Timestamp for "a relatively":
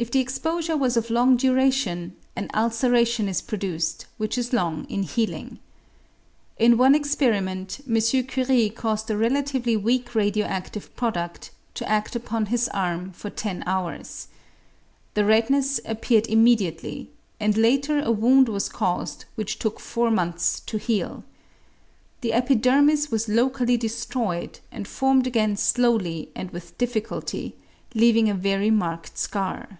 9.10-9.76